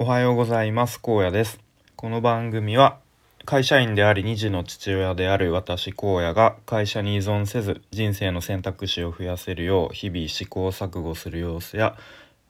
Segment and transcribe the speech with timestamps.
[0.00, 1.00] おはようございます。
[1.02, 1.58] 荒野です。
[1.96, 3.00] この番組は
[3.44, 11.96] 会社員であり2児の父親である私荒野が会社に依存せず人生の選択肢を増やせるよう日々試行錯誤する様子や、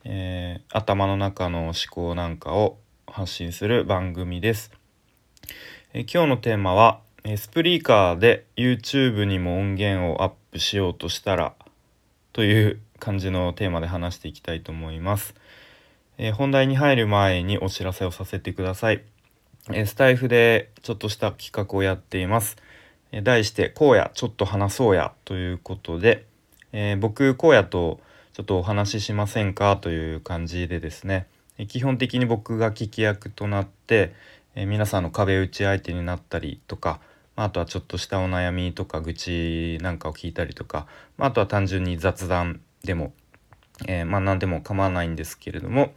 [0.04, 2.76] えー、頭の中の思考なんかを
[3.06, 4.70] 発信する番組です、
[5.94, 7.00] えー、今日のテーマは
[7.38, 11.54] スプリーカーで YouTube にも音源をアップしようとしたら
[12.34, 15.34] という感じのテーマで話していきたいと思います。
[16.20, 19.02] えー、本題に入る前にお知らせをさせてください。
[19.70, 22.56] えー、スタイフでちょっとした企画をやっています。
[23.12, 26.26] えー、題して「荒野ちょっと話そうや」ということで、
[26.72, 28.00] え僕荒野と
[28.32, 31.26] ちょっとお話ししませんかという感じでですね、
[31.56, 34.12] え基本的に僕が聞き役となって、
[34.56, 37.00] え皆さんの壁打ち相手になったりとか、
[37.36, 43.12] あとはちょっとしたお悩みとか愚痴なんかを聞いたりとか、あ、とは単純に雑談でも、
[43.86, 45.92] えまあ何でも構わないんですけれども、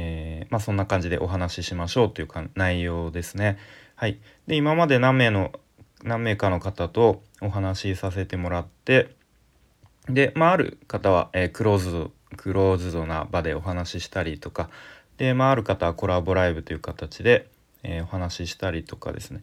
[0.00, 3.58] えー、まあ、そんな感じでお話ししましょうというか内容ですね。
[3.96, 5.50] はい、で今まで何名の
[6.04, 9.16] 何名かの方とお話しさせてもらって
[10.08, 14.70] で、まあ、ある方は、えー、クローズドクローズドな場でお話ししたりとか
[15.16, 17.48] で、まあ、ある方はコラボライブという形で、
[17.82, 19.42] えー、お話ししたりとかですね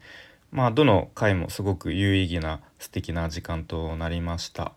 [0.52, 4.72] まあどの回もすごく有意義な素敵な時間となりました。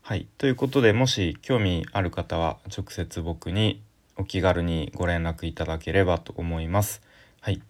[0.00, 3.82] はい、ということでもし興味ある方は直接僕に
[4.18, 7.00] お気軽にご連絡いただければと思います。
[7.40, 7.62] はい。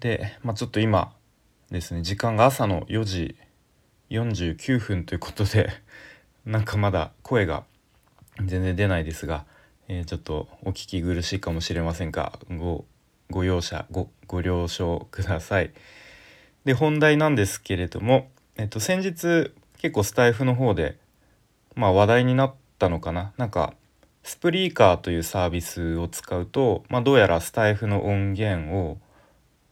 [0.00, 1.14] で、まあ、ちょっと今
[1.70, 3.36] ですね、時間が朝の4時
[4.10, 5.70] 49分ということで、
[6.44, 7.64] なんかまだ声が
[8.36, 9.44] 全然出ないですが、
[9.88, 12.84] えー、ちょっとお聞き苦しいかもしれませんが、ご、
[13.30, 15.72] ご容赦、ご、ご了承ください。
[16.64, 20.96] で、本題なんですけれども、えっと、先日結構スタイフの方で、
[21.74, 23.32] まあ話題になったのかな。
[23.36, 23.74] なんか、
[24.28, 28.98] スプリーカーというサービスを使うと、まあ、どうやらスタイフの音源を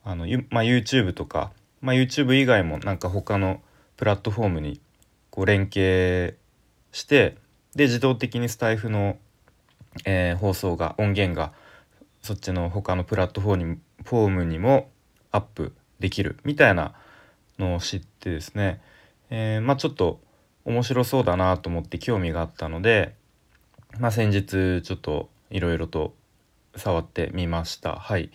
[0.02, 3.60] あの、まあ、YouTube とか、まあ、YouTube 以外もなんか他の
[3.98, 4.80] プラットフォームに
[5.28, 6.38] こう連携
[6.90, 7.36] して
[7.74, 9.18] で自動的にスタイフの、
[10.06, 11.52] えー、放送が音源が
[12.22, 14.88] そっちの他のプラットフォームにも
[15.32, 16.94] アップできるみたいな
[17.58, 18.80] のを知ってですね、
[19.28, 20.18] えー、まあちょっと
[20.64, 23.14] 面白そうだなと思って興味があったので
[23.98, 26.14] まあ、先日ちょっといろいろと
[26.76, 27.96] 触ってみました。
[27.96, 28.30] はい。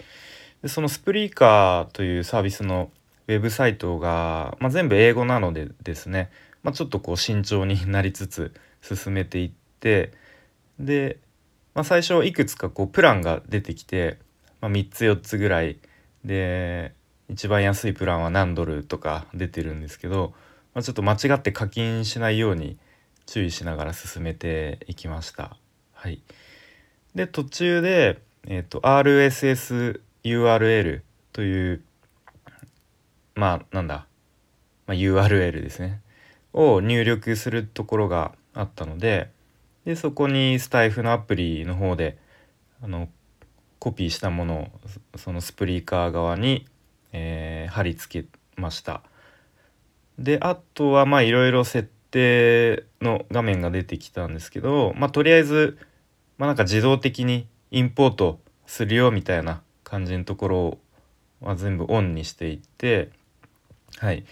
[0.61, 2.91] でそのスプリーカーというサービスの
[3.27, 6.29] ウェブサイトが、まあ、全部英語なのでですね、
[6.63, 10.11] まあ、ちょっとこう慎重になりつつ進めていって
[10.79, 11.17] で、
[11.73, 14.17] まあ、最初いくつかこうプランが出てきて、
[14.59, 15.78] まあ、3つ4つぐらい
[16.25, 16.93] で
[17.29, 20.33] 一番安いプランは何ドルとか出てるんですけど、
[20.73, 22.78] まあ、ちょっと間違って課金しないように
[23.31, 25.55] 注意しながら進めていきました。
[25.93, 26.21] はい、
[27.15, 30.01] で途中で、えーと、RSSURL
[31.31, 31.81] という
[33.33, 34.05] まあなんだ、
[34.85, 36.01] まあ、URL ですね
[36.51, 39.29] を入力するところがあったので
[39.85, 42.17] でそこにスタイフのアプリの方で
[42.83, 43.07] あの
[43.79, 44.67] コピーしたものを
[45.17, 46.67] そのスプリーカー側に、
[47.13, 49.03] えー、貼り付けました。
[50.19, 55.77] であとはまあいろいろ設定の画面が出てきたんですけど、まあ、とりあえず、
[56.38, 60.77] まあ、なんか自動的にインポートするよみたいな感じのところ
[61.41, 63.09] は全部オンにしていって
[63.97, 64.25] はい。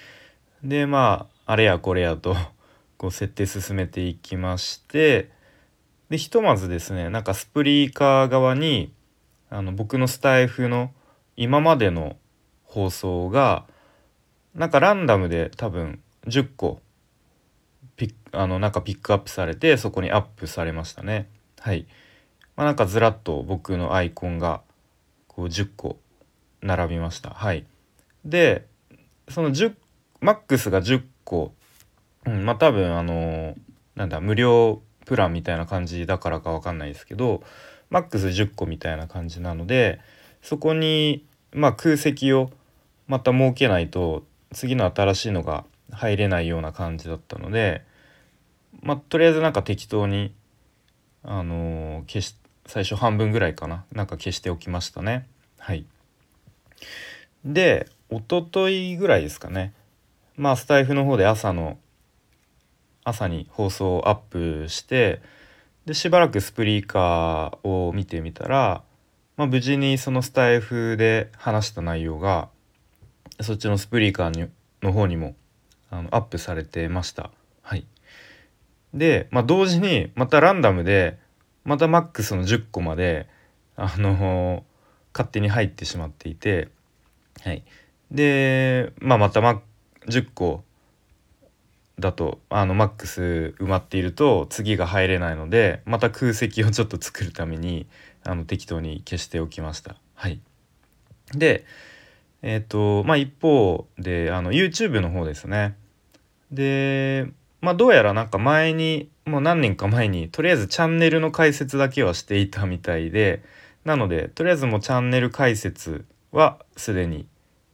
[0.63, 2.35] でまああれやこれやと
[2.97, 5.31] こう設定進めていきまして
[6.09, 8.93] でひとまずですねなんかスプリーカー側に
[9.49, 10.91] あの僕のスタイフの
[11.37, 12.17] 今までの
[12.63, 13.65] 放送が
[14.53, 16.81] なんかランダムで多分10個
[17.99, 21.27] ピあのなんかピックアップされてそこにアップされましたね。
[21.59, 21.85] はい。
[22.55, 24.61] まあ、なんかずらっと僕のアイコンが
[25.27, 25.97] こう10個
[26.61, 27.31] 並びました。
[27.31, 27.65] はい。
[28.23, 28.65] で
[29.27, 29.75] その10
[30.21, 31.53] マックスが10個、
[32.25, 33.55] うん、まあ多分あの
[33.95, 37.43] なんだ無料プランみたいな感じだからか分かんないですけど
[37.89, 39.99] マックス10個みたいな感じなので
[40.41, 42.49] そこにまあ空席を
[43.07, 44.23] また設けないと
[44.53, 47.83] 次の新しいのが入れないような感じだったので
[48.81, 50.33] まあとりあえずなんか適当に
[51.23, 52.35] あのー、消し
[52.65, 53.85] 最初半分ぐらいかな。
[53.91, 55.27] なんか消しておきましたね。
[55.57, 55.85] はい。
[57.43, 59.73] で一昨日ぐらいですかね。
[60.37, 61.77] まあスタイフの方で朝の
[63.03, 65.21] 朝に放送をアップして
[65.85, 68.83] でしばらくスプリーカーを見てみたら、
[69.37, 72.49] まあ、無事にそのスタイフで話した内容が
[73.41, 74.49] そっちのスプリーカーに
[74.83, 75.35] の方にも
[75.89, 77.31] あのアップされてました。
[77.61, 77.85] はい、
[78.93, 81.17] で、まあ、同時にまたランダムで
[81.63, 83.27] またマックスの10個まで
[83.75, 84.63] あの
[85.13, 86.69] 勝手に入ってしまっていて、
[87.41, 87.63] はい、
[88.11, 89.61] で、まあ、また、ま、
[90.07, 90.63] 10個
[91.99, 97.87] だとあのマックス埋まっていると次が入れないのでまた空席をちょっと作るために
[98.23, 99.95] あの適当に消しておきました。
[100.15, 100.39] はい、
[101.33, 101.65] で
[102.41, 105.75] えっ、ー、とまあ一方であの YouTube の方ですね。
[106.51, 107.27] で
[107.61, 113.43] まあどうやらなんか前にもう何年か前にとりあえずチャンネルの解説だけはしていたみたいで
[113.85, 117.27] なのでとりあえずもうチャンネル解説はすでに、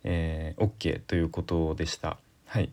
[0.03, 2.17] えー、OK ということでした。
[2.47, 2.69] はい、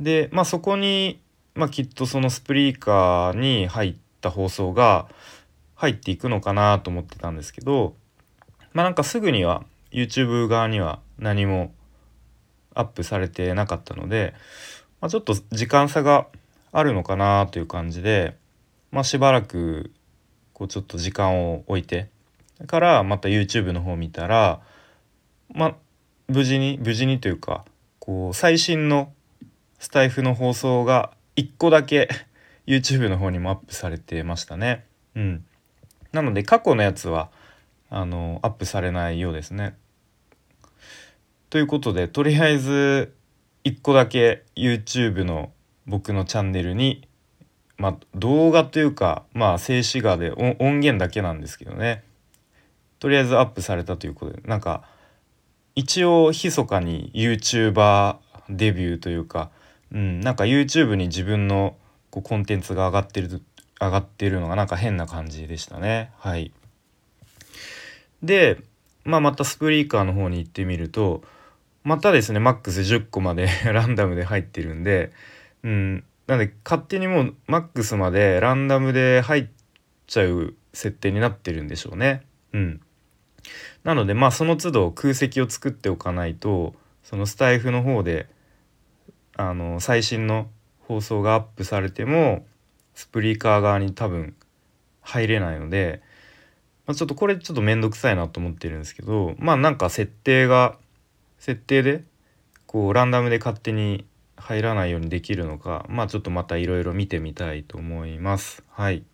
[0.00, 1.20] でまあそこに、
[1.54, 5.08] まあ、きっとそのスプリーカーに入った放送が
[5.74, 7.94] 入っていくのかなと思ってたんですけど
[8.72, 11.72] まあなんかすぐには YouTube 側には何も
[12.74, 14.34] アップされてなかったので、
[15.00, 16.26] まあ、ちょっと時間差が
[16.72, 18.36] あるのかなという感じで、
[18.90, 19.92] まあ、しばらく
[20.52, 22.08] こうちょっと時間を置いて
[22.66, 24.60] からまた YouTube の方見たら
[25.54, 25.74] まあ
[26.26, 27.64] 無事に無事にというか
[28.00, 29.12] こう最新の
[29.78, 32.08] スタイフの放送が1個だけ
[32.66, 34.84] YouTube の方にもアップされてましたね。
[35.14, 35.44] うん、
[36.12, 37.30] なので過去のやつは
[37.88, 39.74] あのアップされないようですね。
[41.48, 43.14] ということでとりあえず
[43.68, 45.52] 1個だけ YouTube の
[45.86, 47.06] 僕のチャンネルに、
[47.76, 52.02] まあ、動画というかまあ静止画で音源だけなんですけどね
[52.98, 54.84] とりあえずアップされたということでなんか
[55.74, 58.16] 一応密かに YouTuber
[58.50, 59.50] デビューというか、
[59.92, 61.76] うん、なんか YouTube に自分の
[62.10, 63.42] こうコンテンツが上がってる
[63.80, 66.52] 上がってるのがなんか変な感じでしたねはい。
[68.22, 68.60] で、
[69.04, 71.22] まあ、またスプリーカーの方に行ってみると
[71.88, 75.10] またですねマックス10個まで ランダムで入ってるんで、
[75.62, 79.46] うん、なんで勝手にもうマックスまでランダムで入っ
[80.06, 82.26] ちゃう設定になってるんでしょうね。
[82.52, 82.80] うん、
[83.84, 86.74] なのでまあその都度空席を作っておかないと
[87.04, 88.26] そのスタイフの方で
[89.38, 90.50] あの最新の
[90.80, 92.46] 放送がアップされても
[92.94, 94.34] スプリーカー側に多分
[95.00, 96.02] 入れないので
[96.86, 100.78] まあ、ちょっとこれちょっと面倒くさいなと思ってるんですけどまあなんか設定が
[101.38, 102.04] 設定で
[102.66, 104.04] こうランダムで勝手に
[104.36, 108.62] 入らないようにできるのかまあちょっとまたいろいろ見てみたいと思います。
[108.70, 109.04] はい、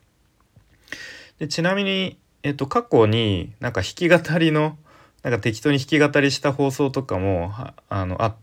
[1.39, 4.77] でちなみに、えっと、過去になんか弾き語りの
[5.23, 7.53] なんか適当に弾き語りした放送とかも
[7.89, 8.37] あのあ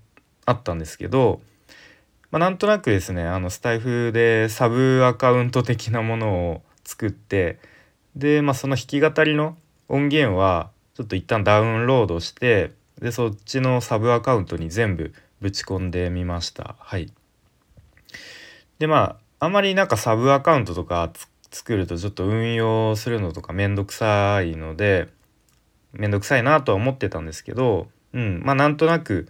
[0.52, 1.42] ったんですけど、
[2.32, 7.60] まあ、なんとなくですねあのスタイフでサブアカウント的なものを作って
[8.16, 9.58] で、まあ、その弾き語りの
[9.88, 16.76] 音源はちょっと一旦ダウンロードしてでそっちのサブアカウントに全部ぶち込んでみました。
[16.80, 17.12] はい。
[18.80, 21.12] でまああんまりなんかサブアカウントとか
[21.52, 25.10] 作るとちょっと運用するのとかめんどくさいので
[25.94, 28.42] めんどくさいなとは思ってたんですけどうん。
[28.44, 29.30] まあなんとなく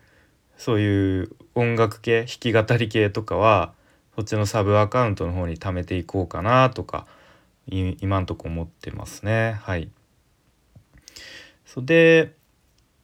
[0.58, 3.74] そういう音楽系弾き語り系とかは
[4.16, 7.08] そっちのサブアカウントの方に貯めていこうかなとか
[7.68, 9.58] 今んとこ思ってますね。
[9.62, 9.90] はい。
[11.66, 12.36] そで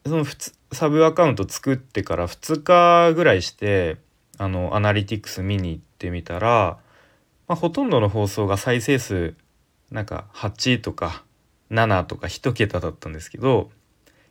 [0.08, 0.26] その
[0.72, 3.98] サブアカウント作ってから2日ぐらいして
[4.38, 6.78] あのアナリティクス見に行ってみたら、
[7.48, 9.36] まあ、ほとんどの放送が再生数
[9.92, 11.24] なんか8とか
[11.72, 13.70] 7とか1桁だったんですけど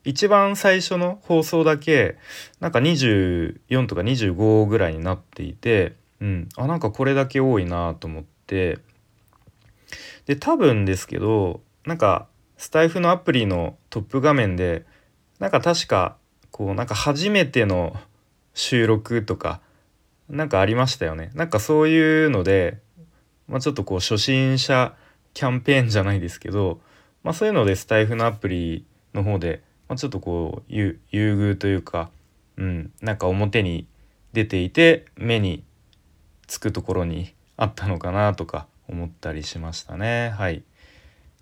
[0.04, 2.16] 一番最初の放送だけ
[2.60, 8.78] なんか24とか25ぐらいになっていて、うん、あなんかこれだけ多いなと思って
[10.26, 14.84] で多分ですけどなんかスタイフのアプリのトップ画面で
[15.38, 16.16] なんか確か
[16.50, 17.96] こうなんか初めての
[18.54, 19.60] 収録とか
[20.28, 21.30] なんかありましたよね。
[21.34, 22.78] なんかそういうので、
[23.48, 24.94] まあ、ちょっとこう初心者
[25.34, 26.80] キャンペーンじゃないですけど、
[27.22, 32.10] まあ、そういうのでスタイフのアプリの方で、まあ、ちょっとこう優遇というか、
[32.56, 33.86] うん、なんか表に
[34.32, 35.62] 出ていて目に
[36.46, 40.30] つくところにあったのかなとか思ったりしましたね。
[40.30, 40.62] はい。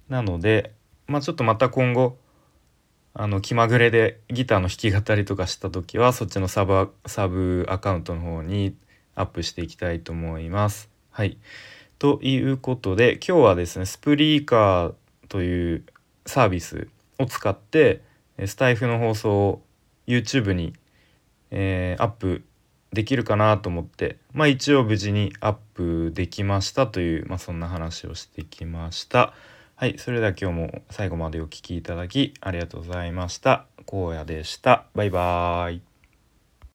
[0.09, 0.73] なので
[1.07, 2.19] まあちょっとまた今後
[3.16, 8.75] あの気まぐれでギターの弾き語りとかした時はそっちのサブサブアカウントの方に
[9.14, 10.90] アップしていきたいと思います。
[11.11, 11.38] はい。
[12.00, 14.94] ということで今日はですねスプリーカー
[15.28, 15.85] という
[16.26, 16.88] サービス
[17.21, 18.02] を使って
[18.47, 19.62] スタイフの放送を
[20.09, 20.75] YouTube に、
[21.52, 22.42] えー、アップ
[22.92, 29.35] できるかなと思ってまあ一応無事にアップできましたという、まあ、そんな話をしてきました。
[29.76, 33.66] はいそれでは今日も最後までお聴きいただきありがとうございました。
[33.90, 34.87] 荒野でした。
[34.95, 35.94] バイバーイ。